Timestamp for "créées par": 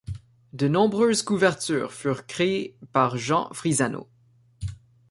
2.25-3.17